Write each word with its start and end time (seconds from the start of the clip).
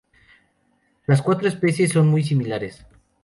Las 1.05 1.21
cuatro 1.21 1.47
especies 1.47 1.91
son 1.91 2.07
muy 2.07 2.23
similares. 2.23 2.87